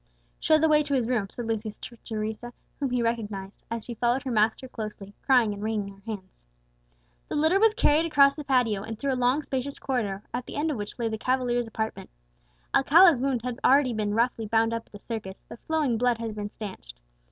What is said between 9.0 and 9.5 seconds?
a long